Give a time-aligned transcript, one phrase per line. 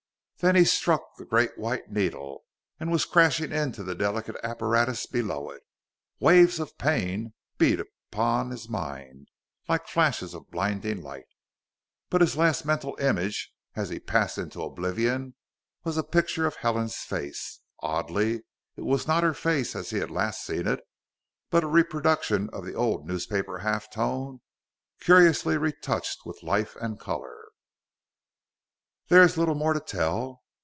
[0.43, 2.45] Then he had struck the great white needle,
[2.79, 5.61] and was crashing into the delicate apparatus below it.
[6.19, 9.27] Waves of pain beat upon his mind
[9.69, 11.27] like flashes of blinding light.
[12.09, 15.35] But his last mental image, as he passed into oblivion,
[15.83, 17.59] was a picture of Helen's face.
[17.81, 18.41] Oddly,
[18.75, 20.79] it was not her face as he had last seen it,
[21.51, 24.41] but a reproduction of the old newspaper half tone,
[25.01, 27.37] curiously retouched with life and color.
[29.07, 30.39] There is little more to tell.